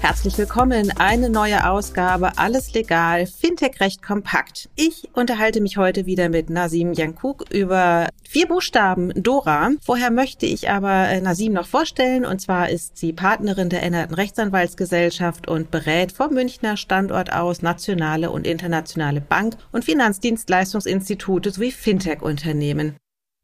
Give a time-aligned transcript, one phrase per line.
[0.00, 4.70] Herzlich willkommen, eine neue Ausgabe Alles Legal, Fintech Recht kompakt.
[4.74, 9.72] Ich unterhalte mich heute wieder mit Nasim Jankuk über vier Buchstaben Dora.
[9.82, 14.14] Vorher möchte ich aber äh, Nasim noch vorstellen und zwar ist sie Partnerin der änderten
[14.14, 22.96] Rechtsanwaltsgesellschaft und berät vom Münchner Standort aus nationale und internationale Bank- und Finanzdienstleistungsinstitute sowie Fintech-Unternehmen.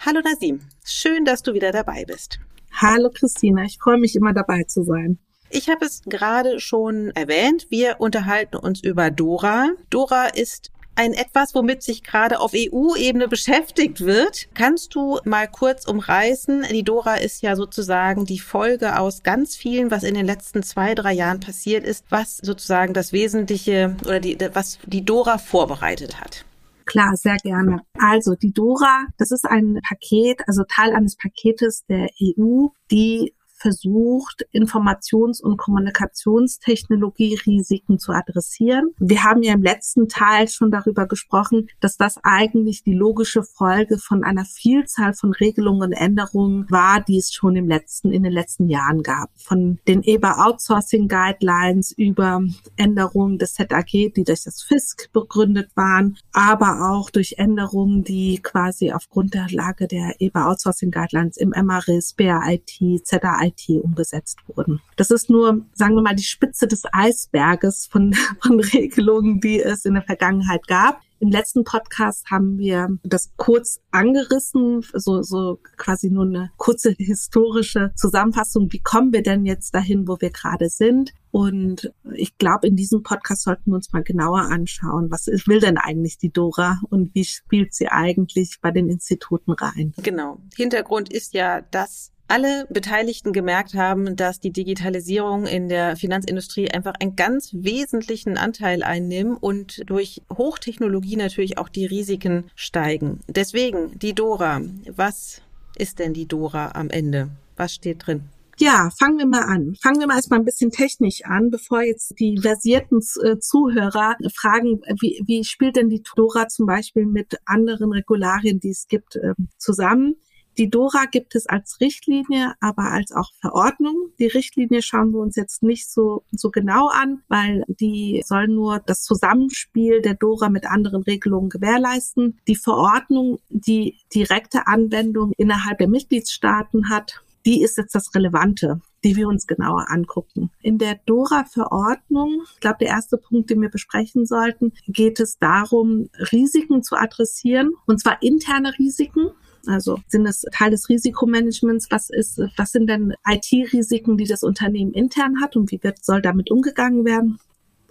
[0.00, 2.40] Hallo Nasim, schön, dass du wieder dabei bist.
[2.72, 5.20] Hallo Christina, ich freue mich immer dabei zu sein.
[5.52, 7.66] Ich habe es gerade schon erwähnt.
[7.70, 9.70] Wir unterhalten uns über Dora.
[9.90, 14.48] Dora ist ein etwas, womit sich gerade auf EU-Ebene beschäftigt wird.
[14.54, 16.66] Kannst du mal kurz umreißen?
[16.70, 20.94] Die Dora ist ja sozusagen die Folge aus ganz vielen, was in den letzten zwei,
[20.94, 26.44] drei Jahren passiert ist, was sozusagen das Wesentliche oder die, was die Dora vorbereitet hat.
[26.84, 27.80] Klar, sehr gerne.
[27.98, 34.46] Also die Dora, das ist ein Paket, also Teil eines Paketes der EU, die versucht,
[34.52, 38.92] Informations- und Kommunikationstechnologie-Risiken zu adressieren.
[38.98, 43.98] Wir haben ja im letzten Teil schon darüber gesprochen, dass das eigentlich die logische Folge
[43.98, 48.32] von einer Vielzahl von Regelungen und Änderungen war, die es schon im letzten, in den
[48.32, 49.28] letzten Jahren gab.
[49.36, 52.40] Von den EBA Outsourcing Guidelines über
[52.76, 58.92] Änderungen des ZAG, die durch das FISC begründet waren, aber auch durch Änderungen, die quasi
[58.92, 64.80] aufgrund der Lage der EBA Outsourcing Guidelines im MRIS, BAIT, ZAIT IT umgesetzt wurden.
[64.96, 69.84] Das ist nur, sagen wir mal, die Spitze des Eisberges von, von Regelungen, die es
[69.84, 71.00] in der Vergangenheit gab.
[71.22, 77.92] Im letzten Podcast haben wir das kurz angerissen, so, so quasi nur eine kurze historische
[77.94, 78.72] Zusammenfassung.
[78.72, 81.12] Wie kommen wir denn jetzt dahin, wo wir gerade sind?
[81.30, 85.76] Und ich glaube, in diesem Podcast sollten wir uns mal genauer anschauen, was will denn
[85.76, 89.92] eigentlich die Dora und wie spielt sie eigentlich bei den Instituten rein?
[89.98, 90.40] Genau.
[90.56, 96.94] Hintergrund ist ja, dass alle Beteiligten gemerkt haben, dass die Digitalisierung in der Finanzindustrie einfach
[97.00, 103.20] einen ganz wesentlichen Anteil einnimmt und durch Hochtechnologie natürlich auch die Risiken steigen.
[103.28, 104.60] Deswegen die Dora.
[104.94, 105.42] Was
[105.76, 107.30] ist denn die Dora am Ende?
[107.56, 108.22] Was steht drin?
[108.58, 109.74] Ja, fangen wir mal an.
[109.80, 114.82] Fangen wir mal erstmal ein bisschen technisch an, bevor jetzt die versierten äh, Zuhörer fragen,
[115.00, 119.32] wie, wie spielt denn die Dora zum Beispiel mit anderen Regularien, die es gibt, äh,
[119.56, 120.16] zusammen?
[120.58, 124.10] Die DORA gibt es als Richtlinie, aber als auch Verordnung.
[124.18, 128.80] Die Richtlinie schauen wir uns jetzt nicht so, so genau an, weil die soll nur
[128.80, 132.38] das Zusammenspiel der DORA mit anderen Regelungen gewährleisten.
[132.48, 139.16] Die Verordnung, die direkte Anwendung innerhalb der Mitgliedstaaten hat, die ist jetzt das Relevante, die
[139.16, 140.50] wir uns genauer angucken.
[140.60, 146.10] In der DORA-Verordnung, ich glaube, der erste Punkt, den wir besprechen sollten, geht es darum,
[146.32, 149.30] Risiken zu adressieren, und zwar interne Risiken.
[149.66, 151.90] Also sind es Teil des Risikomanagements?
[151.90, 156.22] Was ist, was sind denn IT-Risiken, die das Unternehmen intern hat und wie wird, soll
[156.22, 157.38] damit umgegangen werden?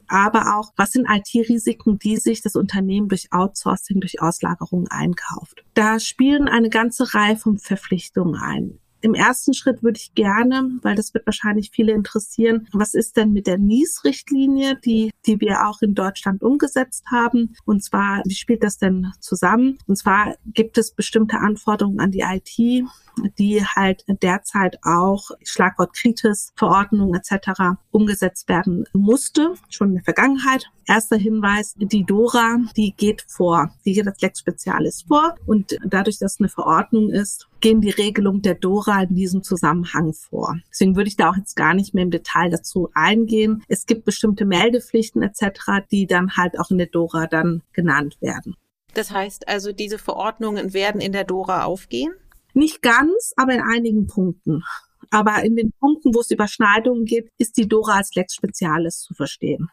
[0.10, 5.64] aber auch, was sind IT-Risiken, die sich das Unternehmen durch Outsourcing, durch Auslagerung einkauft.
[5.76, 8.80] Da spielen eine ganze Reihe von Verpflichtungen ein.
[9.02, 13.32] Im ersten Schritt würde ich gerne, weil das wird wahrscheinlich viele interessieren, was ist denn
[13.32, 17.56] mit der NIS-Richtlinie, die, die wir auch in Deutschland umgesetzt haben?
[17.66, 19.78] Und zwar, wie spielt das denn zusammen?
[19.88, 22.86] Und zwar gibt es bestimmte Anforderungen an die IT,
[23.38, 27.78] die halt derzeit auch Schlagwort Kritis, Verordnung etc.
[27.92, 30.66] umgesetzt werden musste, schon in der Vergangenheit.
[30.88, 36.18] Erster Hinweis, die DORA, die geht vor, die geht als Lex Spezialis vor und dadurch,
[36.18, 40.56] dass eine Verordnung ist, gehen die Regelungen der DORA in diesem Zusammenhang vor.
[40.70, 43.64] Deswegen würde ich da auch jetzt gar nicht mehr im Detail dazu eingehen.
[43.68, 48.56] Es gibt bestimmte Meldepflichten etc., die dann halt auch in der DORA dann genannt werden.
[48.94, 52.14] Das heißt also, diese Verordnungen werden in der DORA aufgehen?
[52.54, 54.64] Nicht ganz, aber in einigen Punkten.
[55.12, 59.14] Aber in den Punkten, wo es Überschneidungen gibt, ist die Dora als Lex Spezialis zu
[59.14, 59.70] verstehen.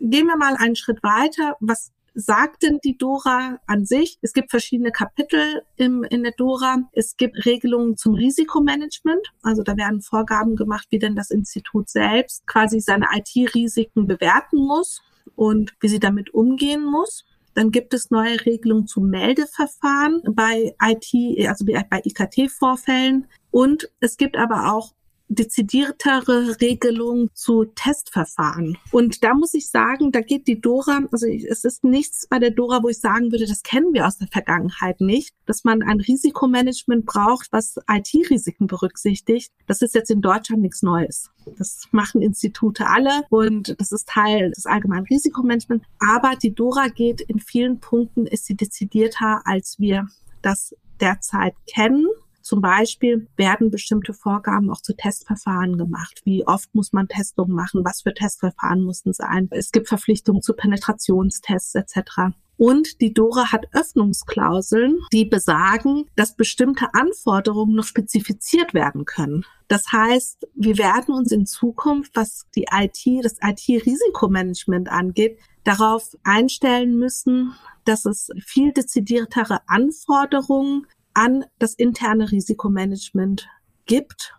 [0.00, 1.56] Gehen wir mal einen Schritt weiter.
[1.60, 4.18] Was sagt denn die Dora an sich?
[4.22, 6.78] Es gibt verschiedene Kapitel im, in der Dora.
[6.92, 9.32] Es gibt Regelungen zum Risikomanagement.
[9.42, 15.02] Also da werden Vorgaben gemacht, wie denn das Institut selbst quasi seine IT-Risiken bewerten muss
[15.34, 17.26] und wie sie damit umgehen muss.
[17.54, 23.26] Dann gibt es neue Regelungen zum Meldeverfahren bei IT, also bei IKT-Vorfällen.
[23.50, 24.94] Und es gibt aber auch
[25.28, 28.78] dezidiertere Regelung zu Testverfahren.
[28.92, 32.50] Und da muss ich sagen, da geht die Dora, also es ist nichts bei der
[32.50, 36.00] Dora, wo ich sagen würde, das kennen wir aus der Vergangenheit nicht, dass man ein
[36.00, 39.52] Risikomanagement braucht, was IT-Risiken berücksichtigt.
[39.66, 41.30] Das ist jetzt in Deutschland nichts Neues.
[41.58, 45.86] Das machen Institute alle und das ist Teil des allgemeinen Risikomanagements.
[45.98, 50.08] Aber die Dora geht in vielen Punkten, ist sie dezidierter, als wir
[50.42, 52.06] das derzeit kennen.
[52.46, 56.20] Zum Beispiel werden bestimmte Vorgaben auch zu Testverfahren gemacht.
[56.22, 57.84] Wie oft muss man Testungen machen?
[57.84, 59.48] Was für Testverfahren mussten sein?
[59.50, 62.36] Es gibt Verpflichtungen zu Penetrationstests etc.
[62.56, 69.44] Und die Dora hat Öffnungsklauseln, die besagen, dass bestimmte Anforderungen noch spezifiziert werden können.
[69.66, 76.96] Das heißt, wir werden uns in Zukunft, was die IT, das IT-Risikomanagement angeht, darauf einstellen
[76.96, 77.54] müssen,
[77.84, 83.48] dass es viel dezidiertere Anforderungen an das interne Risikomanagement
[83.86, 84.34] gibt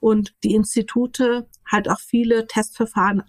[0.00, 3.22] und die Institute halt auch viele Testverfahren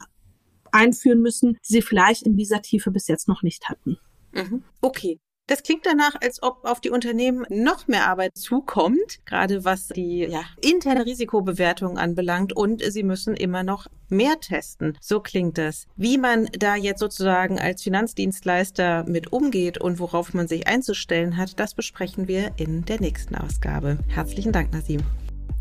[0.72, 3.98] einführen müssen, die sie vielleicht in dieser Tiefe bis jetzt noch nicht hatten.
[4.32, 4.64] Mhm.
[4.80, 5.20] Okay.
[5.48, 10.20] Das klingt danach, als ob auf die Unternehmen noch mehr Arbeit zukommt, gerade was die
[10.20, 12.54] ja, interne Risikobewertung anbelangt.
[12.56, 14.98] Und sie müssen immer noch mehr testen.
[15.02, 15.86] So klingt das.
[15.98, 21.60] Wie man da jetzt sozusagen als Finanzdienstleister mit umgeht und worauf man sich einzustellen hat,
[21.60, 23.98] das besprechen wir in der nächsten Ausgabe.
[24.08, 25.02] Herzlichen Dank, Nasim.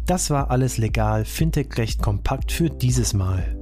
[0.07, 3.62] Das war alles legal, Fintech recht kompakt für dieses Mal.